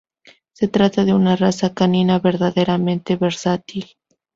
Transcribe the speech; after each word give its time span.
Se 0.53 0.67
trata 0.67 1.05
de 1.05 1.13
una 1.13 1.35
raza 1.35 1.75
canina 1.75 2.17
verdaderamente 2.17 3.17
versátil. 3.17 3.85